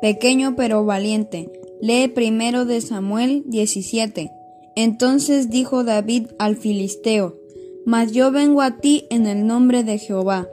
pequeño 0.00 0.54
pero 0.56 0.84
valiente. 0.84 1.50
Lee 1.80 2.08
primero 2.08 2.64
de 2.64 2.80
Samuel 2.80 3.44
17. 3.46 4.32
Entonces 4.74 5.50
dijo 5.50 5.84
David 5.84 6.28
al 6.38 6.56
filisteo, 6.56 7.36
Mas 7.84 8.12
yo 8.12 8.30
vengo 8.30 8.62
a 8.62 8.78
ti 8.78 9.06
en 9.10 9.26
el 9.26 9.46
nombre 9.46 9.82
de 9.84 9.98
Jehová, 9.98 10.48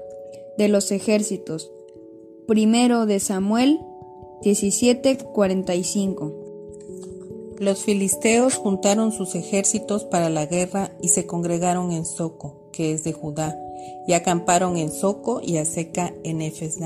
de 0.58 0.68
los 0.70 0.92
ejércitos. 0.92 1.72
Primero 2.48 3.06
de 3.06 3.20
Samuel 3.20 3.80
17:45. 4.42 6.34
Los 7.60 7.84
filisteos 7.84 8.56
juntaron 8.56 9.12
sus 9.12 9.36
ejércitos 9.36 10.04
para 10.04 10.30
la 10.30 10.46
guerra 10.46 10.92
y 11.02 11.10
se 11.10 11.26
congregaron 11.26 11.92
en 11.92 12.06
Soco, 12.06 12.70
que 12.72 12.92
es 12.92 13.04
de 13.04 13.14
Judá, 13.14 13.58
y 14.08 14.14
acamparon 14.14 14.78
en 14.78 14.92
Soco 14.92 15.42
y 15.42 15.58
a 15.58 15.66
Seca 15.66 16.14
en 16.24 16.42
Efes 16.42 16.80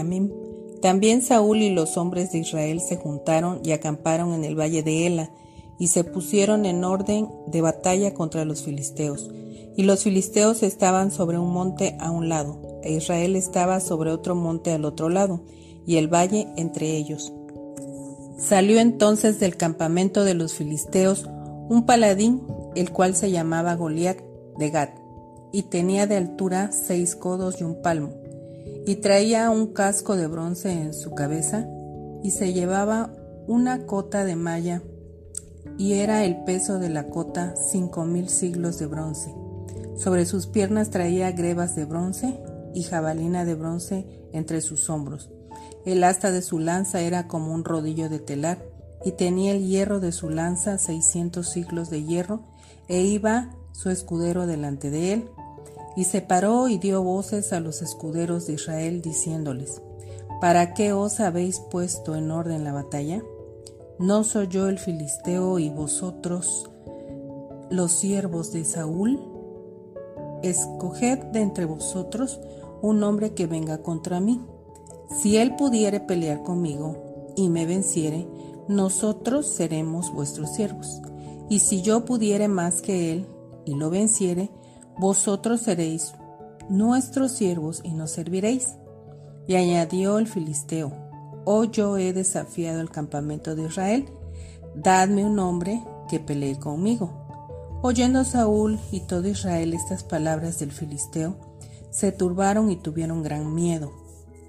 También 0.81 1.21
Saúl 1.21 1.61
y 1.61 1.69
los 1.69 1.97
hombres 1.97 2.31
de 2.31 2.39
Israel 2.39 2.79
se 2.79 2.95
juntaron 2.95 3.59
y 3.63 3.71
acamparon 3.71 4.33
en 4.33 4.45
el 4.45 4.57
valle 4.57 4.81
de 4.81 5.07
Ela, 5.07 5.31
y 5.77 5.87
se 5.87 6.03
pusieron 6.03 6.65
en 6.65 6.83
orden 6.83 7.29
de 7.47 7.61
batalla 7.61 8.13
contra 8.13 8.45
los 8.45 8.63
filisteos. 8.63 9.29
Y 9.75 9.83
los 9.83 10.03
filisteos 10.03 10.61
estaban 10.61 11.09
sobre 11.09 11.39
un 11.39 11.51
monte 11.51 11.95
a 11.99 12.11
un 12.11 12.27
lado, 12.27 12.79
e 12.83 12.93
Israel 12.93 13.35
estaba 13.35 13.79
sobre 13.79 14.11
otro 14.11 14.35
monte 14.35 14.71
al 14.71 14.85
otro 14.85 15.09
lado, 15.09 15.41
y 15.85 15.95
el 15.97 16.07
valle 16.13 16.47
entre 16.57 16.95
ellos. 16.95 17.33
Salió 18.37 18.79
entonces 18.79 19.39
del 19.39 19.57
campamento 19.57 20.23
de 20.23 20.33
los 20.33 20.53
filisteos 20.53 21.27
un 21.69 21.85
paladín, 21.85 22.41
el 22.75 22.91
cual 22.91 23.15
se 23.15 23.31
llamaba 23.31 23.75
Goliat 23.75 24.19
de 24.57 24.69
Gat, 24.69 24.91
y 25.51 25.63
tenía 25.63 26.07
de 26.07 26.17
altura 26.17 26.71
seis 26.71 27.15
codos 27.15 27.61
y 27.61 27.63
un 27.63 27.81
palmo, 27.81 28.11
y 28.85 28.95
traía 28.97 29.49
un 29.49 29.73
casco 29.73 30.15
de 30.15 30.27
bronce 30.27 30.71
en 30.71 30.93
su 30.93 31.11
cabeza, 31.11 31.67
y 32.23 32.31
se 32.31 32.53
llevaba 32.53 33.13
una 33.47 33.85
cota 33.85 34.25
de 34.25 34.35
malla, 34.35 34.81
y 35.77 35.93
era 35.93 36.25
el 36.25 36.43
peso 36.43 36.79
de 36.79 36.89
la 36.89 37.09
cota 37.09 37.55
cinco 37.55 38.05
mil 38.05 38.29
siglos 38.29 38.79
de 38.79 38.85
bronce. 38.85 39.33
Sobre 39.95 40.25
sus 40.25 40.47
piernas 40.47 40.89
traía 40.89 41.31
grebas 41.31 41.75
de 41.75 41.85
bronce 41.85 42.39
y 42.73 42.83
jabalina 42.83 43.45
de 43.45 43.55
bronce 43.55 44.27
entre 44.33 44.61
sus 44.61 44.89
hombros. 44.89 45.29
El 45.85 46.03
asta 46.03 46.31
de 46.31 46.41
su 46.41 46.59
lanza 46.59 47.01
era 47.01 47.27
como 47.27 47.53
un 47.53 47.63
rodillo 47.63 48.09
de 48.09 48.19
telar, 48.19 48.63
y 49.05 49.13
tenía 49.13 49.53
el 49.53 49.65
hierro 49.65 49.99
de 49.99 50.11
su 50.11 50.29
lanza 50.29 50.77
seiscientos 50.77 51.49
siglos 51.49 51.89
de 51.89 52.03
hierro, 52.03 52.41
e 52.87 53.01
iba 53.01 53.55
su 53.71 53.89
escudero 53.89 54.45
delante 54.45 54.89
de 54.89 55.13
él. 55.13 55.29
Y 55.95 56.05
se 56.05 56.21
paró 56.21 56.67
y 56.67 56.77
dio 56.77 57.03
voces 57.03 57.51
a 57.53 57.59
los 57.59 57.81
escuderos 57.81 58.47
de 58.47 58.53
Israel, 58.53 59.01
diciéndoles, 59.01 59.81
¿Para 60.39 60.73
qué 60.73 60.93
os 60.93 61.19
habéis 61.19 61.59
puesto 61.59 62.15
en 62.15 62.31
orden 62.31 62.63
la 62.63 62.71
batalla? 62.71 63.21
¿No 63.99 64.23
soy 64.23 64.47
yo 64.47 64.69
el 64.69 64.79
filisteo 64.79 65.59
y 65.59 65.69
vosotros 65.69 66.69
los 67.69 67.91
siervos 67.91 68.53
de 68.53 68.63
Saúl? 68.63 69.19
Escoged 70.41 71.19
de 71.33 71.41
entre 71.41 71.65
vosotros 71.65 72.39
un 72.81 73.03
hombre 73.03 73.33
que 73.33 73.47
venga 73.47 73.79
contra 73.79 74.21
mí. 74.21 74.39
Si 75.21 75.35
él 75.35 75.57
pudiere 75.57 75.99
pelear 75.99 76.43
conmigo 76.43 77.33
y 77.35 77.49
me 77.49 77.65
venciere, 77.65 78.25
nosotros 78.69 79.45
seremos 79.45 80.13
vuestros 80.13 80.53
siervos. 80.53 81.01
Y 81.49 81.59
si 81.59 81.81
yo 81.81 82.05
pudiere 82.05 82.47
más 82.47 82.81
que 82.81 83.11
él 83.11 83.27
y 83.65 83.75
lo 83.75 83.89
venciere, 83.89 84.51
vosotros 84.99 85.61
seréis 85.61 86.13
nuestros 86.69 87.31
siervos 87.31 87.81
y 87.83 87.91
nos 87.91 88.11
serviréis. 88.11 88.75
Y 89.47 89.55
añadió 89.55 90.19
el 90.19 90.27
filisteo, 90.27 90.91
oh 91.45 91.63
yo 91.63 91.97
he 91.97 92.13
desafiado 92.13 92.81
el 92.81 92.91
campamento 92.91 93.55
de 93.55 93.63
Israel, 93.63 94.05
dadme 94.75 95.25
un 95.25 95.39
hombre 95.39 95.83
que 96.07 96.19
pelee 96.19 96.59
conmigo. 96.59 97.25
Oyendo 97.81 98.25
Saúl 98.25 98.77
y 98.91 98.99
todo 98.99 99.27
Israel 99.27 99.73
estas 99.73 100.03
palabras 100.03 100.59
del 100.59 100.71
filisteo, 100.71 101.37
se 101.89 102.11
turbaron 102.11 102.69
y 102.69 102.75
tuvieron 102.75 103.23
gran 103.23 103.55
miedo. 103.55 103.91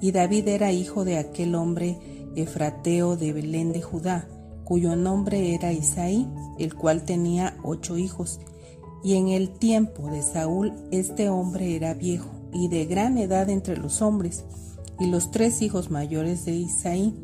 Y 0.00 0.12
David 0.12 0.48
era 0.48 0.72
hijo 0.72 1.04
de 1.04 1.16
aquel 1.16 1.54
hombre 1.54 1.96
efrateo 2.34 3.16
de 3.16 3.32
Belén 3.32 3.72
de 3.72 3.82
Judá, 3.82 4.28
cuyo 4.64 4.96
nombre 4.96 5.54
era 5.54 5.72
Isaí, 5.72 6.28
el 6.58 6.74
cual 6.74 7.04
tenía 7.04 7.56
ocho 7.62 7.96
hijos. 7.96 8.40
Y 9.02 9.14
en 9.14 9.28
el 9.28 9.50
tiempo 9.50 10.08
de 10.10 10.22
Saúl 10.22 10.72
este 10.90 11.28
hombre 11.28 11.74
era 11.74 11.94
viejo 11.94 12.30
y 12.52 12.68
de 12.68 12.86
gran 12.86 13.18
edad 13.18 13.48
entre 13.48 13.76
los 13.76 14.02
hombres, 14.02 14.44
y 14.98 15.06
los 15.06 15.30
tres 15.30 15.62
hijos 15.62 15.90
mayores 15.90 16.44
de 16.44 16.52
Isaí 16.52 17.14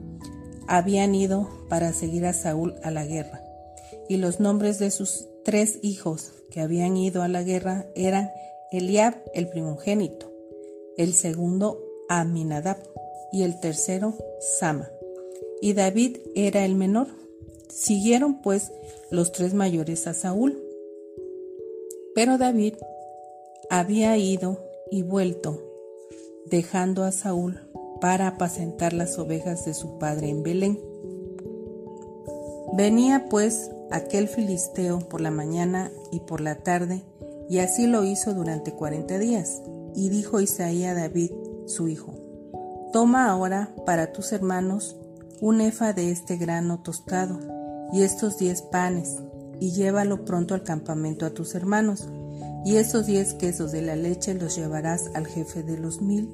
habían 0.67 1.15
ido 1.15 1.49
para 1.69 1.93
seguir 1.93 2.27
a 2.27 2.33
Saúl 2.33 2.75
a 2.83 2.91
la 2.91 3.05
guerra. 3.05 3.43
Y 4.09 4.17
los 4.17 4.41
nombres 4.41 4.79
de 4.79 4.91
sus 4.91 5.29
tres 5.45 5.79
hijos 5.83 6.33
que 6.51 6.61
habían 6.61 6.97
ido 6.97 7.23
a 7.23 7.29
la 7.29 7.43
guerra 7.43 7.87
eran 7.95 8.31
Eliab 8.73 9.15
el 9.35 9.49
primogénito, 9.49 10.33
el 10.97 11.13
segundo 11.13 11.81
Aminadab 12.09 12.79
y 13.33 13.43
el 13.43 13.61
tercero 13.61 14.17
Sama. 14.59 14.89
Y 15.61 15.73
David 15.73 16.19
era 16.35 16.65
el 16.65 16.75
menor. 16.75 17.09
Siguieron 17.69 18.41
pues 18.43 18.73
los 19.11 19.33
tres 19.33 19.55
mayores 19.55 20.07
a 20.07 20.15
Saúl. 20.15 20.63
Pero 22.17 22.39
David 22.39 22.77
había 23.69 24.17
ido 24.17 24.59
y 24.91 25.03
vuelto, 25.03 25.63
dejando 26.47 27.05
a 27.05 27.13
Saúl 27.13 27.61
para 28.01 28.27
apacentar 28.27 28.95
las 28.95 29.19
ovejas 29.19 29.67
de 29.67 29.75
su 29.75 29.99
padre 29.99 30.31
en 30.31 30.43
Belén. 30.43 30.81
Venía 32.73 33.27
pues 33.29 33.71
aquel 33.91 34.29
filisteo 34.29 35.01
por 35.01 35.21
la 35.21 35.31
mañana 35.31 35.93
y 36.11 36.21
por 36.21 36.41
la 36.41 36.55
tarde, 36.55 37.03
y 37.51 37.59
así 37.59 37.87
lo 37.87 38.03
hizo 38.03 38.33
durante 38.33 38.73
cuarenta 38.73 39.19
días. 39.19 39.61
Y 39.95 40.09
dijo 40.09 40.41
Isaías 40.41 40.97
a 40.97 41.01
David, 41.01 41.33
su 41.67 41.87
hijo, 41.87 42.15
Toma 42.95 43.31
ahora 43.31 43.75
para 43.85 44.13
tus 44.13 44.33
hermanos 44.33 44.97
un 45.43 45.61
efa 45.61 45.93
de 45.93 46.13
este 46.13 46.39
grano 46.39 46.81
tostado 46.83 47.39
y 47.93 48.05
estos 48.05 48.39
diez 48.39 48.63
panes, 48.63 49.19
y 49.61 49.73
llévalo 49.73 50.25
pronto 50.25 50.55
al 50.55 50.63
campamento 50.63 51.27
a 51.27 51.31
tus 51.31 51.55
hermanos, 51.55 52.09
y 52.65 52.77
esos 52.77 53.07
diez 53.07 53.35
quesos 53.35 53.73
de 53.73 53.83
la 53.83 53.97
leche 53.97 54.35
los 54.35 54.57
llevarás 54.57 55.11
al 55.15 55.27
jefe 55.27 55.63
de 55.63 55.79
los 55.79 56.03
mil, 56.03 56.29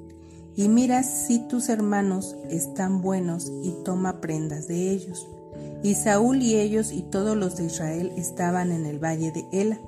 y 0.57 0.69
mira 0.69 1.03
si 1.03 1.39
tus 1.41 1.69
hermanos 1.69 2.37
están 2.51 3.03
buenos 3.03 3.51
y 3.63 3.75
toma 3.85 4.21
prendas 4.21 4.69
de 4.69 4.91
ellos. 4.91 5.27
Y 5.83 5.95
Saúl 5.95 6.43
y 6.43 6.57
ellos 6.57 6.93
y 6.93 7.03
todos 7.03 7.37
los 7.37 7.57
de 7.57 7.65
Israel 7.65 8.13
estaban 8.17 8.73
en 8.73 8.87
el 8.87 8.99
valle 8.99 9.33
de 9.33 9.45
Ela, 9.53 9.79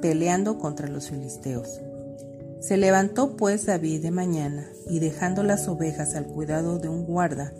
peleando 0.00 0.58
contra 0.58 0.88
los 0.88 1.08
filisteos. 1.08 1.80
Se 2.60 2.76
levantó 2.76 3.36
pues 3.36 3.66
David 3.66 4.02
de 4.02 4.10
mañana, 4.10 4.66
y 4.88 4.98
dejando 4.98 5.42
las 5.42 5.66
ovejas 5.68 6.14
al 6.14 6.26
cuidado 6.26 6.78
de 6.78 6.88
un 6.88 7.04
guarda, 7.04 7.52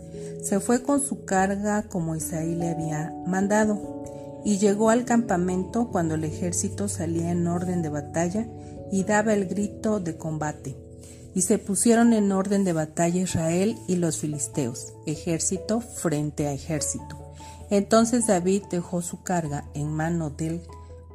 se 0.42 0.60
fue 0.60 0.82
con 0.82 1.00
su 1.00 1.24
carga 1.24 1.84
como 1.84 2.16
Isaí 2.16 2.54
le 2.54 2.68
había 2.68 3.14
mandado, 3.26 4.02
y 4.44 4.58
llegó 4.58 4.90
al 4.90 5.04
campamento 5.04 5.88
cuando 5.88 6.14
el 6.14 6.24
ejército 6.24 6.88
salía 6.88 7.30
en 7.30 7.46
orden 7.46 7.82
de 7.82 7.88
batalla 7.88 8.46
y 8.90 9.04
daba 9.04 9.34
el 9.34 9.46
grito 9.46 10.00
de 10.00 10.16
combate. 10.16 10.76
Y 11.34 11.42
se 11.42 11.58
pusieron 11.58 12.12
en 12.12 12.32
orden 12.32 12.64
de 12.64 12.72
batalla 12.72 13.20
Israel 13.20 13.76
y 13.86 13.96
los 13.96 14.18
filisteos, 14.18 14.94
ejército 15.06 15.80
frente 15.80 16.48
a 16.48 16.52
ejército. 16.52 17.32
Entonces 17.70 18.26
David 18.26 18.64
dejó 18.70 19.00
su 19.00 19.22
carga 19.22 19.64
en 19.74 19.92
mano 19.92 20.30
del 20.30 20.62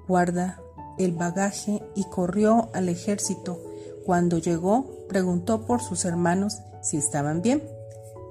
guarda 0.08 0.62
el 0.98 1.12
bagaje 1.12 1.82
y 1.96 2.06
corrió 2.06 2.70
al 2.74 2.88
ejército 2.88 3.62
cuando 4.06 4.38
llegó, 4.38 5.08
preguntó 5.10 5.66
por 5.66 5.82
sus 5.82 6.06
hermanos 6.06 6.60
si 6.82 6.98
estaban 6.98 7.42
bien. 7.42 7.64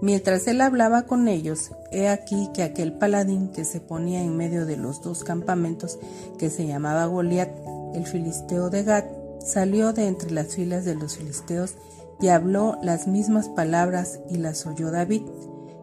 Mientras 0.01 0.47
él 0.49 0.61
hablaba 0.61 1.03
con 1.03 1.29
ellos, 1.29 1.71
he 1.91 2.09
aquí 2.09 2.51
que 2.53 2.63
aquel 2.63 2.93
paladín 2.93 3.49
que 3.49 3.65
se 3.65 3.81
ponía 3.81 4.23
en 4.23 4.37
medio 4.37 4.67
de 4.67 4.77
los 4.77 5.03
dos 5.03 5.25
campamentos, 5.25 5.99
que 6.39 6.51
se 6.51 6.67
llamaba 6.67 7.07
Goliat, 7.07 7.51
el 7.95 8.07
filisteo 8.07 8.71
de 8.71 8.83
Gad, 8.83 9.05
salió 9.41 9.93
de 9.93 10.07
entre 10.07 10.31
las 10.31 10.55
filas 10.55 10.85
de 10.85 10.95
los 10.95 11.17
filisteos 11.17 11.75
y 12.21 12.29
habló 12.29 12.79
las 12.83 13.07
mismas 13.07 13.49
palabras 13.49 14.21
y 14.29 14.37
las 14.37 14.67
oyó 14.67 14.91
David. 14.91 15.23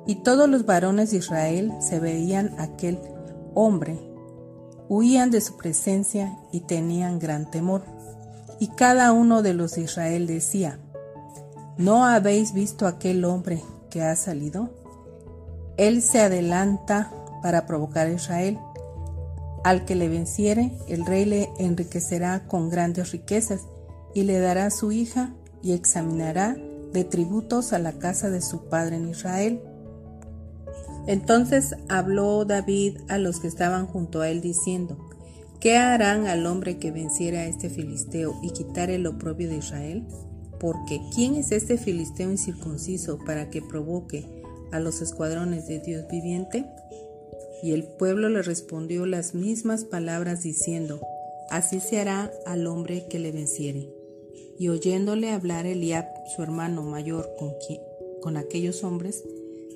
Y 0.05 0.15
todos 0.15 0.49
los 0.49 0.65
varones 0.65 1.11
de 1.11 1.17
Israel 1.17 1.71
se 1.79 1.99
veían 1.99 2.55
aquel 2.59 2.99
hombre, 3.53 3.99
huían 4.89 5.31
de 5.31 5.41
su 5.41 5.57
presencia 5.57 6.37
y 6.51 6.61
tenían 6.61 7.19
gran 7.19 7.49
temor. 7.49 7.83
Y 8.59 8.67
cada 8.69 9.13
uno 9.13 9.41
de 9.41 9.53
los 9.53 9.75
de 9.75 9.81
Israel 9.81 10.27
decía, 10.27 10.79
¿no 11.77 12.05
habéis 12.05 12.53
visto 12.53 12.87
aquel 12.87 13.25
hombre 13.25 13.63
que 13.91 14.01
ha 14.01 14.15
salido? 14.15 14.71
Él 15.77 16.01
se 16.01 16.21
adelanta 16.21 17.13
para 17.43 17.67
provocar 17.67 18.07
a 18.07 18.13
Israel. 18.13 18.57
Al 19.63 19.85
que 19.85 19.93
le 19.93 20.09
venciere, 20.09 20.71
el 20.87 21.05
rey 21.05 21.25
le 21.25 21.51
enriquecerá 21.59 22.47
con 22.47 22.69
grandes 22.69 23.11
riquezas 23.11 23.61
y 24.15 24.23
le 24.23 24.39
dará 24.39 24.71
su 24.71 24.91
hija 24.91 25.35
y 25.61 25.73
examinará 25.73 26.55
de 26.91 27.03
tributos 27.03 27.73
a 27.73 27.79
la 27.79 27.93
casa 27.93 28.29
de 28.29 28.41
su 28.41 28.65
padre 28.65 28.95
en 28.95 29.09
Israel. 29.09 29.61
Entonces 31.07 31.75
habló 31.89 32.45
David 32.45 32.97
a 33.07 33.17
los 33.17 33.39
que 33.39 33.47
estaban 33.47 33.87
junto 33.87 34.21
a 34.21 34.29
él 34.29 34.41
diciendo, 34.41 34.97
¿qué 35.59 35.77
harán 35.77 36.27
al 36.27 36.45
hombre 36.45 36.77
que 36.77 36.91
venciera 36.91 37.41
a 37.41 37.45
este 37.45 37.69
filisteo 37.69 38.35
y 38.41 38.51
quitare 38.51 38.95
el 38.95 39.07
oprobio 39.07 39.47
de 39.49 39.57
Israel? 39.57 40.07
Porque 40.61 41.01
¿quién 41.15 41.33
es 41.33 41.51
este 41.51 41.79
filisteo 41.79 42.29
incircunciso 42.29 43.17
para 43.25 43.49
que 43.49 43.63
provoque 43.63 44.27
a 44.71 44.79
los 44.79 45.01
escuadrones 45.01 45.65
de 45.65 45.79
Dios 45.79 46.05
viviente? 46.07 46.67
Y 47.63 47.71
el 47.71 47.83
pueblo 47.83 48.29
le 48.29 48.43
respondió 48.43 49.07
las 49.07 49.33
mismas 49.33 49.85
palabras 49.85 50.43
diciendo, 50.43 51.01
Así 51.49 51.79
se 51.79 51.99
hará 51.99 52.31
al 52.45 52.67
hombre 52.67 53.07
que 53.09 53.17
le 53.17 53.31
venciere. 53.31 53.89
Y 54.59 54.69
oyéndole 54.69 55.31
hablar 55.31 55.65
Eliab, 55.65 56.05
su 56.35 56.43
hermano 56.43 56.83
mayor, 56.83 57.27
con, 57.39 57.53
con 58.21 58.37
aquellos 58.37 58.83
hombres, 58.83 59.23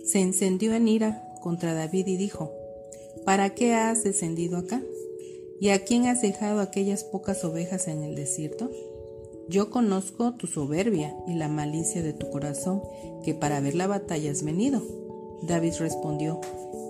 se 0.05 0.19
encendió 0.19 0.75
en 0.75 0.87
ira 0.87 1.33
contra 1.41 1.73
David 1.73 2.05
y 2.05 2.17
dijo, 2.17 2.53
¿Para 3.25 3.55
qué 3.55 3.73
has 3.73 4.03
descendido 4.03 4.57
acá? 4.57 4.83
¿Y 5.59 5.69
a 5.69 5.83
quién 5.83 6.05
has 6.05 6.21
dejado 6.21 6.59
aquellas 6.59 7.03
pocas 7.03 7.43
ovejas 7.43 7.87
en 7.87 8.03
el 8.03 8.13
desierto? 8.13 8.69
Yo 9.47 9.69
conozco 9.69 10.33
tu 10.33 10.47
soberbia 10.47 11.15
y 11.27 11.35
la 11.35 11.47
malicia 11.47 12.01
de 12.01 12.13
tu 12.13 12.29
corazón, 12.31 12.81
que 13.23 13.35
para 13.35 13.59
ver 13.59 13.75
la 13.75 13.85
batalla 13.87 14.31
has 14.31 14.43
venido. 14.43 14.81
David 15.43 15.73
respondió, 15.79 16.41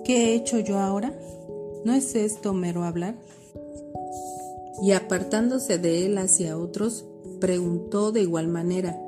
¿qué 0.04 0.30
he 0.30 0.34
hecho 0.34 0.58
yo 0.58 0.78
ahora? 0.78 1.14
¿No 1.84 1.92
es 1.92 2.14
esto 2.14 2.54
mero 2.54 2.84
hablar? 2.84 3.14
Y 4.82 4.92
apartándose 4.92 5.78
de 5.78 6.06
él 6.06 6.18
hacia 6.18 6.56
otros, 6.56 7.04
preguntó 7.40 8.12
de 8.12 8.22
igual 8.22 8.48
manera, 8.48 8.98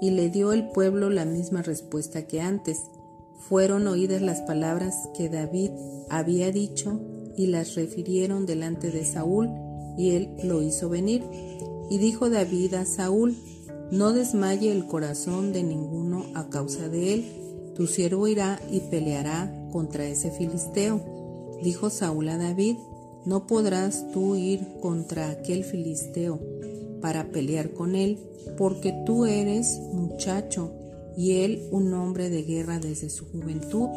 y 0.00 0.10
le 0.10 0.30
dio 0.30 0.52
el 0.52 0.68
pueblo 0.70 1.10
la 1.10 1.24
misma 1.24 1.62
respuesta 1.62 2.26
que 2.26 2.40
antes. 2.40 2.82
Fueron 3.48 3.86
oídas 3.86 4.22
las 4.22 4.40
palabras 4.40 5.08
que 5.16 5.28
David 5.28 5.70
había 6.08 6.50
dicho 6.50 7.00
y 7.36 7.46
las 7.48 7.74
refirieron 7.74 8.46
delante 8.46 8.90
de 8.90 9.04
Saúl, 9.04 9.50
y 9.96 10.12
él 10.16 10.36
lo 10.42 10.62
hizo 10.62 10.88
venir. 10.88 11.22
Y 11.90 11.98
dijo 11.98 12.30
David 12.30 12.74
a 12.74 12.84
Saúl, 12.84 13.36
no 13.90 14.12
desmaye 14.12 14.72
el 14.72 14.86
corazón 14.86 15.52
de 15.52 15.62
ninguno 15.62 16.26
a 16.34 16.48
causa 16.48 16.88
de 16.88 17.14
él, 17.14 17.24
tu 17.74 17.86
siervo 17.86 18.26
irá 18.26 18.60
y 18.70 18.80
peleará 18.80 19.52
contra 19.70 20.06
ese 20.06 20.30
filisteo. 20.30 21.58
Dijo 21.62 21.90
Saúl 21.90 22.28
a 22.28 22.38
David, 22.38 22.76
no 23.24 23.46
podrás 23.46 24.10
tú 24.12 24.36
ir 24.36 24.60
contra 24.80 25.30
aquel 25.30 25.64
filisteo 25.64 26.40
para 27.00 27.30
pelear 27.30 27.72
con 27.72 27.94
él, 27.94 28.18
porque 28.56 28.94
tú 29.04 29.26
eres 29.26 29.78
muchacho 29.92 30.72
y 31.16 31.42
él 31.42 31.68
un 31.70 31.92
hombre 31.94 32.30
de 32.30 32.42
guerra 32.42 32.78
desde 32.78 33.10
su 33.10 33.26
juventud. 33.26 33.88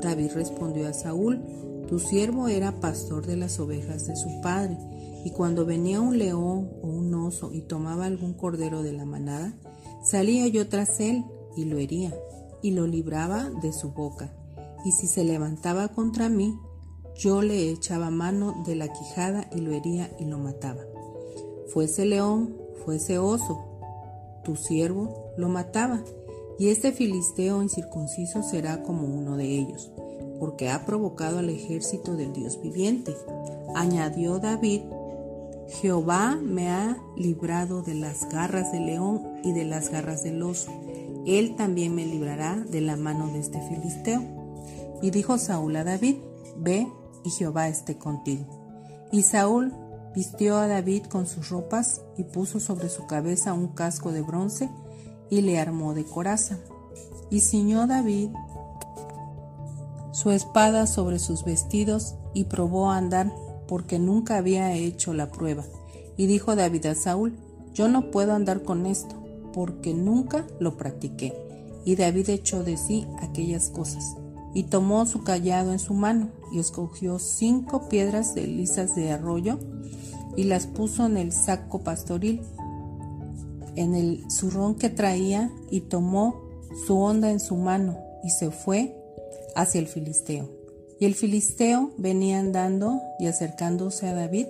David 0.00 0.30
respondió 0.34 0.88
a 0.88 0.92
Saúl, 0.92 1.40
tu 1.88 1.98
siervo 1.98 2.48
era 2.48 2.80
pastor 2.80 3.26
de 3.26 3.36
las 3.36 3.58
ovejas 3.60 4.06
de 4.06 4.16
su 4.16 4.40
padre, 4.40 4.78
y 5.24 5.30
cuando 5.30 5.64
venía 5.64 6.00
un 6.00 6.18
león 6.18 6.70
o 6.82 6.86
un 6.86 7.14
oso 7.14 7.52
y 7.52 7.62
tomaba 7.62 8.06
algún 8.06 8.34
cordero 8.34 8.82
de 8.82 8.92
la 8.92 9.04
manada, 9.04 9.54
salía 10.02 10.46
yo 10.48 10.68
tras 10.68 11.00
él 11.00 11.24
y 11.56 11.64
lo 11.64 11.78
hería, 11.78 12.14
y 12.62 12.72
lo 12.72 12.86
libraba 12.86 13.50
de 13.50 13.72
su 13.72 13.92
boca. 13.92 14.34
Y 14.84 14.92
si 14.92 15.06
se 15.06 15.24
levantaba 15.24 15.88
contra 15.88 16.28
mí, 16.28 16.58
yo 17.14 17.42
le 17.42 17.70
echaba 17.70 18.10
mano 18.10 18.62
de 18.66 18.74
la 18.74 18.92
quijada 18.92 19.48
y 19.54 19.60
lo 19.60 19.72
hería 19.72 20.10
y 20.18 20.24
lo 20.24 20.38
mataba 20.38 20.82
fuese 21.72 22.04
león, 22.04 22.54
fuese 22.84 23.18
oso, 23.18 23.64
tu 24.44 24.56
siervo 24.56 25.32
lo 25.38 25.48
mataba, 25.48 26.02
y 26.58 26.68
este 26.68 26.92
filisteo 26.92 27.62
incircunciso 27.62 28.42
será 28.42 28.82
como 28.82 29.06
uno 29.06 29.38
de 29.38 29.46
ellos, 29.46 29.90
porque 30.38 30.68
ha 30.68 30.84
provocado 30.84 31.38
al 31.38 31.48
ejército 31.48 32.14
del 32.14 32.34
Dios 32.34 32.60
viviente. 32.60 33.16
Añadió 33.74 34.38
David, 34.38 34.82
Jehová 35.80 36.36
me 36.40 36.70
ha 36.70 36.96
librado 37.16 37.82
de 37.82 37.94
las 37.94 38.28
garras 38.28 38.72
del 38.72 38.86
león 38.86 39.22
y 39.42 39.52
de 39.52 39.64
las 39.64 39.90
garras 39.90 40.22
del 40.22 40.42
oso. 40.42 40.70
Él 41.26 41.56
también 41.56 41.94
me 41.94 42.06
librará 42.06 42.56
de 42.56 42.80
la 42.80 42.96
mano 42.96 43.28
de 43.28 43.40
este 43.40 43.60
filisteo. 43.68 44.22
Y 45.02 45.10
dijo 45.10 45.38
Saúl 45.38 45.76
a 45.76 45.84
David, 45.84 46.16
Ve 46.56 46.86
y 47.24 47.30
Jehová 47.30 47.68
esté 47.68 47.96
contigo. 47.98 48.46
Y 49.10 49.22
Saúl 49.22 49.72
Vistió 50.14 50.58
a 50.58 50.66
David 50.68 51.04
con 51.06 51.26
sus 51.26 51.48
ropas 51.48 52.02
y 52.18 52.24
puso 52.24 52.60
sobre 52.60 52.90
su 52.90 53.06
cabeza 53.06 53.54
un 53.54 53.68
casco 53.68 54.12
de 54.12 54.20
bronce 54.20 54.68
y 55.30 55.40
le 55.40 55.58
armó 55.58 55.94
de 55.94 56.04
coraza. 56.04 56.58
Y 57.30 57.40
ciñó 57.40 57.86
David 57.86 58.28
su 60.12 60.30
espada 60.30 60.86
sobre 60.86 61.18
sus 61.18 61.44
vestidos 61.44 62.16
y 62.34 62.44
probó 62.44 62.90
a 62.90 62.98
andar 62.98 63.32
porque 63.72 63.98
nunca 63.98 64.36
había 64.36 64.74
hecho 64.74 65.14
la 65.14 65.30
prueba. 65.30 65.64
Y 66.18 66.26
dijo 66.26 66.54
David 66.54 66.84
a 66.84 66.94
Saúl, 66.94 67.38
yo 67.72 67.88
no 67.88 68.10
puedo 68.10 68.34
andar 68.34 68.64
con 68.64 68.84
esto 68.84 69.14
porque 69.54 69.94
nunca 69.94 70.46
lo 70.60 70.76
practiqué. 70.76 71.32
Y 71.86 71.96
David 71.96 72.28
echó 72.28 72.64
de 72.64 72.76
sí 72.76 73.06
aquellas 73.22 73.70
cosas 73.70 74.14
y 74.52 74.64
tomó 74.64 75.06
su 75.06 75.24
callado 75.24 75.72
en 75.72 75.78
su 75.78 75.94
mano 75.94 76.28
y 76.52 76.58
escogió 76.58 77.18
cinco 77.18 77.88
piedras 77.88 78.34
de 78.34 78.46
lisas 78.46 78.94
de 78.94 79.10
arroyo 79.10 79.58
y 80.36 80.44
las 80.44 80.66
puso 80.66 81.06
en 81.06 81.16
el 81.16 81.32
saco 81.32 81.80
pastoril, 81.80 82.42
en 83.74 83.94
el 83.94 84.30
zurrón 84.30 84.74
que 84.74 84.90
traía, 84.90 85.50
y 85.70 85.80
tomó 85.80 86.42
su 86.86 86.98
onda 86.98 87.30
en 87.30 87.40
su 87.40 87.56
mano 87.56 87.96
y 88.22 88.28
se 88.28 88.50
fue 88.50 88.94
hacia 89.56 89.80
el 89.80 89.86
filisteo. 89.86 90.61
Y 91.02 91.04
el 91.04 91.16
filisteo 91.16 91.90
venía 91.96 92.38
andando 92.38 93.02
y 93.18 93.26
acercándose 93.26 94.06
a 94.06 94.14
David 94.14 94.46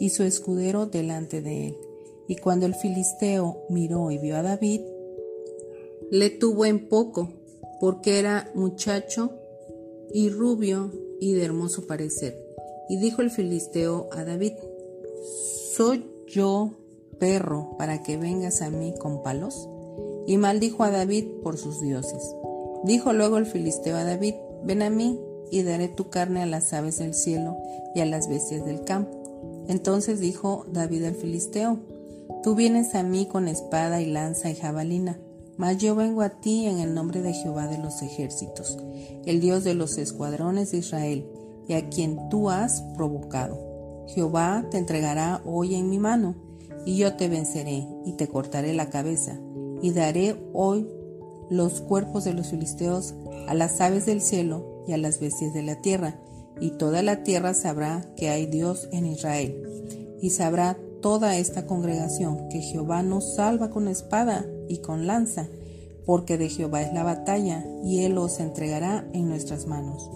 y 0.00 0.10
su 0.10 0.24
escudero 0.24 0.86
delante 0.86 1.40
de 1.40 1.68
él. 1.68 1.76
Y 2.26 2.34
cuando 2.34 2.66
el 2.66 2.74
filisteo 2.74 3.64
miró 3.68 4.10
y 4.10 4.18
vio 4.18 4.36
a 4.36 4.42
David, 4.42 4.80
le 6.10 6.30
tuvo 6.30 6.66
en 6.66 6.88
poco, 6.88 7.28
porque 7.78 8.18
era 8.18 8.50
muchacho 8.56 9.38
y 10.12 10.30
rubio 10.30 10.90
y 11.20 11.34
de 11.34 11.44
hermoso 11.44 11.86
parecer. 11.86 12.44
Y 12.88 12.96
dijo 12.96 13.22
el 13.22 13.30
filisteo 13.30 14.08
a 14.10 14.24
David, 14.24 14.54
¿Soy 15.76 16.10
yo 16.26 16.72
perro 17.20 17.76
para 17.78 18.02
que 18.02 18.16
vengas 18.16 18.62
a 18.62 18.70
mí 18.70 18.94
con 18.98 19.22
palos? 19.22 19.68
Y 20.26 20.38
maldijo 20.38 20.82
a 20.82 20.90
David 20.90 21.26
por 21.44 21.56
sus 21.56 21.80
dioses. 21.80 22.34
Dijo 22.82 23.12
luego 23.12 23.38
el 23.38 23.46
filisteo 23.46 23.96
a 23.96 24.02
David, 24.02 24.34
ven 24.64 24.82
a 24.82 24.90
mí 24.90 25.20
y 25.54 25.62
daré 25.62 25.86
tu 25.86 26.10
carne 26.10 26.42
a 26.42 26.46
las 26.46 26.72
aves 26.72 26.98
del 26.98 27.14
cielo 27.14 27.56
y 27.94 28.00
a 28.00 28.06
las 28.06 28.28
bestias 28.28 28.66
del 28.66 28.82
campo. 28.82 29.64
Entonces 29.68 30.18
dijo 30.18 30.66
David 30.72 31.04
al 31.04 31.14
filisteo, 31.14 31.78
tú 32.42 32.56
vienes 32.56 32.96
a 32.96 33.04
mí 33.04 33.26
con 33.26 33.46
espada 33.46 34.00
y 34.00 34.06
lanza 34.06 34.50
y 34.50 34.56
jabalina, 34.56 35.16
mas 35.56 35.78
yo 35.78 35.94
vengo 35.94 36.22
a 36.22 36.40
ti 36.40 36.66
en 36.66 36.80
el 36.80 36.92
nombre 36.92 37.22
de 37.22 37.32
Jehová 37.32 37.68
de 37.68 37.78
los 37.78 38.02
ejércitos, 38.02 38.78
el 39.26 39.40
Dios 39.40 39.62
de 39.62 39.74
los 39.74 39.96
escuadrones 39.96 40.72
de 40.72 40.78
Israel, 40.78 41.24
y 41.68 41.74
a 41.74 41.88
quien 41.88 42.28
tú 42.28 42.50
has 42.50 42.82
provocado. 42.96 44.04
Jehová 44.08 44.66
te 44.72 44.78
entregará 44.78 45.40
hoy 45.46 45.76
en 45.76 45.88
mi 45.88 46.00
mano, 46.00 46.34
y 46.84 46.96
yo 46.96 47.14
te 47.14 47.28
venceré, 47.28 47.86
y 48.04 48.14
te 48.14 48.26
cortaré 48.26 48.74
la 48.74 48.90
cabeza, 48.90 49.38
y 49.80 49.92
daré 49.92 50.36
hoy 50.52 50.88
los 51.50 51.80
cuerpos 51.80 52.24
de 52.24 52.34
los 52.34 52.48
filisteos 52.48 53.14
a 53.48 53.54
las 53.54 53.80
aves 53.80 54.06
del 54.06 54.20
cielo 54.20 54.82
y 54.86 54.92
a 54.92 54.98
las 54.98 55.20
bestias 55.20 55.52
de 55.52 55.62
la 55.62 55.80
tierra, 55.80 56.20
y 56.60 56.70
toda 56.72 57.02
la 57.02 57.22
tierra 57.22 57.54
sabrá 57.54 58.06
que 58.16 58.28
hay 58.28 58.46
Dios 58.46 58.88
en 58.92 59.06
Israel, 59.06 60.16
y 60.20 60.30
sabrá 60.30 60.78
toda 61.00 61.36
esta 61.36 61.66
congregación 61.66 62.48
que 62.48 62.60
Jehová 62.60 63.02
nos 63.02 63.34
salva 63.34 63.70
con 63.70 63.88
espada 63.88 64.46
y 64.68 64.78
con 64.78 65.06
lanza, 65.06 65.48
porque 66.06 66.38
de 66.38 66.48
Jehová 66.48 66.82
es 66.82 66.92
la 66.92 67.02
batalla, 67.02 67.64
y 67.84 68.04
él 68.04 68.16
os 68.18 68.40
entregará 68.40 69.06
en 69.12 69.28
nuestras 69.28 69.66
manos. 69.66 70.10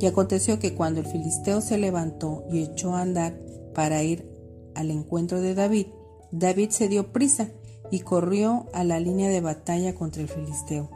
Y 0.00 0.06
aconteció 0.06 0.58
que 0.58 0.74
cuando 0.74 1.00
el 1.00 1.06
filisteo 1.06 1.60
se 1.60 1.78
levantó 1.78 2.44
y 2.50 2.62
echó 2.62 2.94
a 2.94 3.02
andar 3.02 3.38
para 3.74 4.02
ir 4.02 4.28
al 4.74 4.90
encuentro 4.90 5.40
de 5.40 5.54
David, 5.54 5.86
David 6.30 6.70
se 6.70 6.88
dio 6.88 7.12
prisa 7.12 7.50
y 7.90 8.00
corrió 8.00 8.66
a 8.72 8.84
la 8.84 9.00
línea 9.00 9.28
de 9.28 9.40
batalla 9.40 9.94
contra 9.94 10.22
el 10.22 10.28
filisteo. 10.28 10.88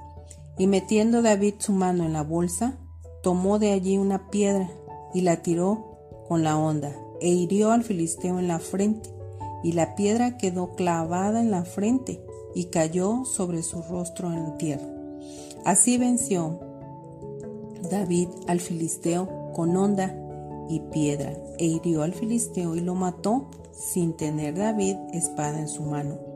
Y 0.59 0.67
metiendo 0.67 1.23
David 1.23 1.55
su 1.59 1.73
mano 1.73 2.05
en 2.05 2.13
la 2.13 2.23
bolsa, 2.23 2.79
tomó 3.23 3.59
de 3.59 3.73
allí 3.73 3.99
una 3.99 4.31
piedra 4.31 4.71
y 5.15 5.21
la 5.21 5.43
tiró 5.43 5.99
con 6.29 6.43
la 6.43 6.59
honda, 6.59 6.95
e 7.21 7.29
hirió 7.29 7.71
al 7.71 7.85
filisteo 7.85 8.39
en 8.39 8.49
la 8.49 8.59
frente, 8.59 9.11
y 9.63 9.73
la 9.73 9.95
piedra 9.95 10.37
quedó 10.37 10.75
clavada 10.75 11.41
en 11.41 11.51
la 11.51 11.65
frente 11.65 12.25
y 12.55 12.67
cayó 12.67 13.25
sobre 13.25 13.63
su 13.63 13.83
rostro 13.83 14.33
en 14.33 14.57
tierra. 14.59 14.87
Así 15.65 15.99
venció 15.99 16.61
David 17.91 18.29
al 18.47 18.61
filisteo 18.61 19.53
con 19.53 19.77
honda 19.77 20.15
y 20.69 20.81
piedra, 20.93 21.35
e 21.59 21.67
hirió 21.67 22.03
al 22.03 22.13
filisteo 22.13 22.77
y 22.77 22.81
lo 22.81 22.95
mató 22.95 23.51
sin 23.73 24.17
tener 24.17 24.55
David 24.57 24.97
espada 25.13 25.59
en 25.61 25.69
su 25.69 25.83
mano. 25.83 26.28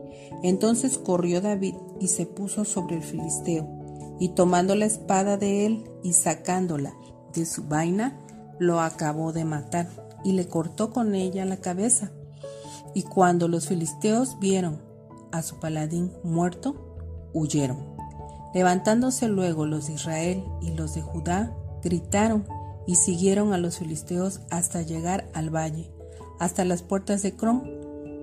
Entonces 0.43 0.99
corrió 0.99 1.41
David 1.41 1.75
y 2.01 2.09
se 2.09 2.27
puso 2.27 2.65
sobre 2.65 2.97
el 2.97 3.03
filisteo, 3.03 3.69
y 4.19 4.31
tomando 4.31 4.75
la 4.75 4.87
espada 4.87 5.37
de 5.37 5.67
él 5.67 5.85
y 6.03 6.13
sacándola 6.13 6.95
de 7.33 7.47
su 7.47 7.65
vaina, 7.65 8.19
lo 8.59 8.81
acabó 8.81 9.33
de 9.33 9.45
matar 9.45 9.89
y 10.25 10.33
le 10.33 10.47
cortó 10.47 10.93
con 10.93 11.15
ella 11.15 11.45
la 11.45 11.57
cabeza. 11.57 12.13
Y 12.95 13.03
cuando 13.03 13.49
los 13.49 13.69
filisteos 13.69 14.39
vieron 14.39 14.81
a 15.33 15.43
su 15.43 15.59
paladín 15.59 16.13
muerto, 16.23 17.31
huyeron. 17.33 17.93
Levantándose 18.55 19.29
luego 19.29 19.65
los 19.65 19.87
de 19.87 19.95
Israel 19.95 20.45
y 20.61 20.73
los 20.73 20.95
de 20.95 21.01
Judá, 21.01 21.57
gritaron 21.83 22.47
y 22.87 22.97
siguieron 22.97 23.53
a 23.53 23.59
los 23.59 23.79
filisteos 23.79 24.41
hasta 24.51 24.83
llegar 24.83 25.29
al 25.35 25.51
valle, 25.51 25.91
hasta 26.39 26.65
las 26.65 26.83
puertas 26.83 27.23
de 27.23 27.35
Crom, 27.35 27.63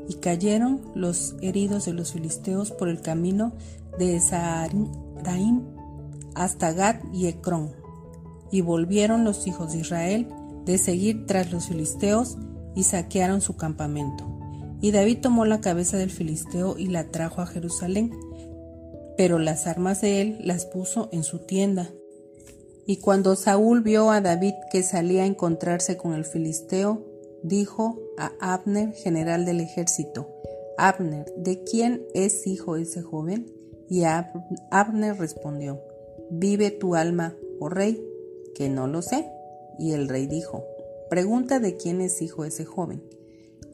y 0.09 0.15
cayeron 0.15 0.81
los 0.95 1.35
heridos 1.39 1.85
de 1.85 1.93
los 1.93 2.13
filisteos 2.13 2.71
por 2.71 2.89
el 2.89 2.99
camino 2.99 3.53
de 3.99 4.19
Saharaim 4.19 5.61
hasta 6.33 6.73
Gad 6.73 6.95
y 7.13 7.27
Ecrón. 7.27 7.71
Y 8.51 8.61
volvieron 8.61 9.23
los 9.23 9.45
hijos 9.45 9.71
de 9.71 9.79
Israel 9.79 10.27
de 10.65 10.79
seguir 10.79 11.27
tras 11.27 11.51
los 11.51 11.67
filisteos 11.67 12.37
y 12.75 12.83
saquearon 12.83 13.41
su 13.41 13.55
campamento. 13.55 14.25
Y 14.81 14.89
David 14.89 15.19
tomó 15.21 15.45
la 15.45 15.61
cabeza 15.61 15.97
del 15.97 16.09
filisteo 16.09 16.75
y 16.75 16.87
la 16.87 17.11
trajo 17.11 17.41
a 17.41 17.45
Jerusalén, 17.45 18.11
pero 19.15 19.37
las 19.37 19.67
armas 19.67 20.01
de 20.01 20.21
él 20.21 20.39
las 20.43 20.65
puso 20.65 21.09
en 21.11 21.23
su 21.23 21.39
tienda. 21.39 21.87
Y 22.87 22.97
cuando 22.97 23.35
Saúl 23.35 23.81
vio 23.81 24.09
a 24.09 24.21
David 24.21 24.55
que 24.71 24.81
salía 24.81 25.21
a 25.21 25.27
encontrarse 25.27 25.97
con 25.97 26.13
el 26.15 26.25
filisteo, 26.25 27.08
dijo 27.43 27.99
a 28.17 28.31
Abner, 28.39 28.93
general 28.93 29.45
del 29.45 29.61
ejército, 29.61 30.27
Abner, 30.77 31.25
¿de 31.35 31.63
quién 31.63 32.05
es 32.13 32.47
hijo 32.47 32.75
ese 32.75 33.01
joven? 33.01 33.51
Y 33.89 34.03
Abner 34.03 35.17
respondió, 35.17 35.81
Vive 36.29 36.71
tu 36.71 36.95
alma, 36.95 37.35
oh 37.59 37.69
rey, 37.69 38.05
que 38.55 38.69
no 38.69 38.87
lo 38.87 39.01
sé. 39.01 39.29
Y 39.77 39.93
el 39.93 40.07
rey 40.07 40.27
dijo, 40.27 40.63
Pregunta 41.09 41.59
de 41.59 41.75
quién 41.75 42.01
es 42.01 42.21
hijo 42.21 42.45
ese 42.45 42.65
joven. 42.65 43.03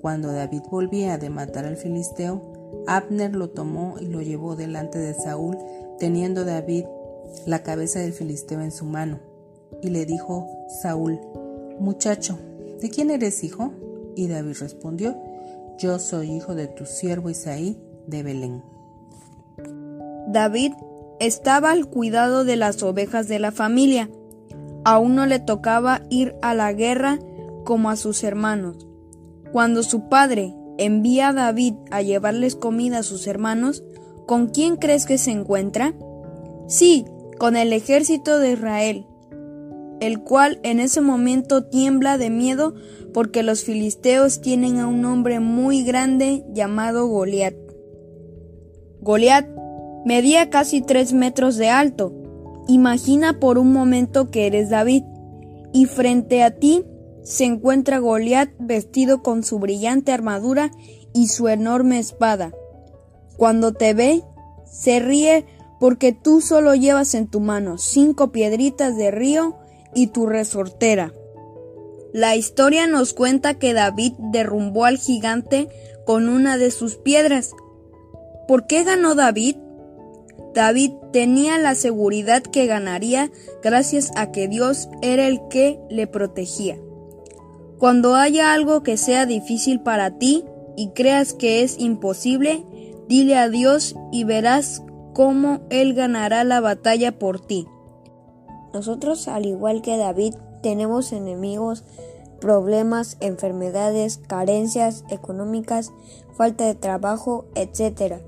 Cuando 0.01 0.31
David 0.31 0.61
volvía 0.71 1.17
de 1.17 1.29
matar 1.29 1.65
al 1.65 1.77
filisteo, 1.77 2.41
Abner 2.87 3.35
lo 3.35 3.49
tomó 3.49 3.95
y 3.99 4.05
lo 4.05 4.21
llevó 4.21 4.55
delante 4.55 4.99
de 4.99 5.13
Saúl, 5.13 5.57
teniendo 5.99 6.45
David 6.45 6.85
la 7.45 7.63
cabeza 7.63 7.99
del 7.99 8.13
filisteo 8.13 8.61
en 8.61 8.71
su 8.71 8.85
mano. 8.85 9.19
Y 9.81 9.89
le 9.89 10.05
dijo 10.05 10.47
Saúl, 10.81 11.19
Muchacho, 11.79 12.37
¿de 12.81 12.89
quién 12.89 13.09
eres 13.09 13.43
hijo? 13.43 13.73
Y 14.15 14.27
David 14.27 14.55
respondió, 14.59 15.15
Yo 15.77 15.99
soy 15.99 16.31
hijo 16.31 16.55
de 16.55 16.67
tu 16.67 16.85
siervo 16.85 17.29
Isaí 17.29 17.77
de 18.07 18.23
Belén. 18.23 18.63
David 20.27 20.73
estaba 21.19 21.71
al 21.71 21.87
cuidado 21.87 22.43
de 22.43 22.55
las 22.55 22.81
ovejas 22.83 23.27
de 23.27 23.39
la 23.39 23.51
familia. 23.51 24.09
Aún 24.83 25.15
no 25.15 25.25
le 25.25 25.39
tocaba 25.39 26.01
ir 26.09 26.35
a 26.41 26.53
la 26.53 26.73
guerra 26.73 27.19
como 27.63 27.89
a 27.89 27.95
sus 27.95 28.23
hermanos. 28.23 28.87
Cuando 29.51 29.83
su 29.83 30.09
padre 30.09 30.53
envía 30.77 31.29
a 31.29 31.33
David 31.33 31.75
a 31.91 32.01
llevarles 32.01 32.55
comida 32.55 32.99
a 32.99 33.03
sus 33.03 33.27
hermanos, 33.27 33.83
¿con 34.25 34.47
quién 34.47 34.75
crees 34.75 35.05
que 35.05 35.17
se 35.17 35.31
encuentra? 35.31 35.93
Sí, 36.67 37.05
con 37.37 37.55
el 37.55 37.73
ejército 37.73 38.39
de 38.39 38.53
Israel, 38.53 39.07
el 39.99 40.21
cual 40.21 40.59
en 40.63 40.79
ese 40.79 41.01
momento 41.01 41.65
tiembla 41.65 42.17
de 42.17 42.29
miedo 42.29 42.75
porque 43.13 43.43
los 43.43 43.63
filisteos 43.63 44.41
tienen 44.41 44.79
a 44.79 44.87
un 44.87 45.05
hombre 45.05 45.39
muy 45.39 45.83
grande 45.83 46.43
llamado 46.53 47.07
Goliat. 47.07 47.55
Goliat 49.01 49.47
medía 50.05 50.49
casi 50.49 50.81
tres 50.81 51.13
metros 51.13 51.57
de 51.57 51.69
alto. 51.69 52.13
Imagina 52.67 53.39
por 53.39 53.57
un 53.57 53.71
momento 53.71 54.31
que 54.31 54.47
eres 54.47 54.69
David 54.69 55.03
y 55.73 55.85
frente 55.85 56.43
a 56.43 56.51
ti 56.51 56.83
se 57.23 57.45
encuentra 57.45 57.99
Goliat 57.99 58.49
vestido 58.59 59.23
con 59.23 59.43
su 59.43 59.59
brillante 59.59 60.11
armadura 60.11 60.71
y 61.13 61.27
su 61.27 61.47
enorme 61.47 61.99
espada. 61.99 62.53
Cuando 63.37 63.73
te 63.73 63.93
ve, 63.93 64.23
se 64.65 64.99
ríe 64.99 65.45
porque 65.79 66.13
tú 66.13 66.41
solo 66.41 66.75
llevas 66.75 67.15
en 67.15 67.27
tu 67.27 67.39
mano 67.39 67.77
cinco 67.77 68.31
piedritas 68.31 68.97
de 68.97 69.11
río 69.11 69.57
y 69.95 70.07
tu 70.07 70.27
resortera. 70.27 71.13
La 72.13 72.35
historia 72.35 72.85
nos 72.85 73.13
cuenta 73.13 73.55
que 73.55 73.73
David 73.73 74.13
derrumbó 74.19 74.85
al 74.85 74.97
gigante 74.97 75.67
con 76.05 76.29
una 76.29 76.57
de 76.57 76.69
sus 76.69 76.95
piedras. 76.95 77.51
¿Por 78.47 78.67
qué 78.67 78.83
ganó 78.83 79.15
David? 79.15 79.57
David 80.53 80.91
tenía 81.11 81.57
la 81.57 81.75
seguridad 81.75 82.41
que 82.41 82.67
ganaría 82.67 83.31
gracias 83.61 84.11
a 84.15 84.31
que 84.31 84.47
Dios 84.47 84.87
era 85.01 85.27
el 85.27 85.41
que 85.49 85.79
le 85.89 86.07
protegía. 86.07 86.77
Cuando 87.77 88.15
haya 88.15 88.53
algo 88.53 88.83
que 88.83 88.95
sea 88.95 89.25
difícil 89.25 89.81
para 89.81 90.17
ti 90.17 90.45
y 90.77 90.91
creas 90.91 91.33
que 91.33 91.61
es 91.61 91.77
imposible, 91.77 92.63
dile 93.09 93.37
a 93.37 93.49
Dios 93.49 93.95
y 94.13 94.23
verás 94.23 94.81
cómo 95.13 95.61
Él 95.69 95.93
ganará 95.93 96.43
la 96.45 96.61
batalla 96.61 97.19
por 97.19 97.45
ti. 97.45 97.67
Nosotros, 98.75 99.27
al 99.27 99.47
igual 99.47 99.81
que 99.81 99.97
David, 99.97 100.35
tenemos 100.61 101.11
enemigos, 101.11 101.83
problemas, 102.39 103.17
enfermedades, 103.21 104.19
carencias 104.27 105.03
económicas, 105.09 105.91
falta 106.37 106.65
de 106.65 106.75
trabajo, 106.75 107.45
etc 107.55 108.21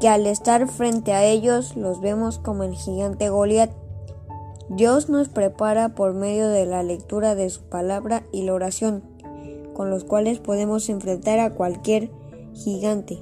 que 0.00 0.08
al 0.08 0.26
estar 0.26 0.68
frente 0.68 1.12
a 1.12 1.24
ellos 1.24 1.76
los 1.76 2.00
vemos 2.00 2.38
como 2.38 2.62
el 2.62 2.74
gigante 2.74 3.28
Goliat. 3.28 3.70
Dios 4.68 5.08
nos 5.08 5.28
prepara 5.28 5.94
por 5.94 6.14
medio 6.14 6.48
de 6.48 6.66
la 6.66 6.82
lectura 6.82 7.34
de 7.34 7.50
su 7.50 7.62
palabra 7.62 8.22
y 8.32 8.42
la 8.42 8.54
oración, 8.54 9.02
con 9.74 9.90
los 9.90 10.04
cuales 10.04 10.38
podemos 10.38 10.88
enfrentar 10.88 11.40
a 11.40 11.54
cualquier 11.54 12.10
gigante. 12.54 13.18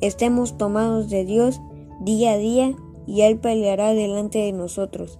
Estemos 0.00 0.56
tomados 0.56 1.10
de 1.10 1.24
Dios 1.24 1.60
día 2.00 2.32
a 2.32 2.36
día 2.38 2.74
y 3.06 3.22
Él 3.22 3.38
peleará 3.38 3.92
delante 3.92 4.38
de 4.38 4.52
nosotros. 4.52 5.18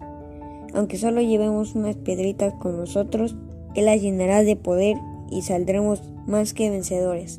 Aunque 0.74 0.98
solo 0.98 1.20
llevemos 1.20 1.74
unas 1.74 1.96
piedritas 1.96 2.54
con 2.54 2.76
nosotros, 2.76 3.36
Él 3.74 3.86
las 3.86 4.00
llenará 4.00 4.42
de 4.42 4.56
poder 4.56 4.96
y 5.30 5.42
saldremos 5.42 6.02
más 6.26 6.54
que 6.54 6.70
vencedores. 6.70 7.38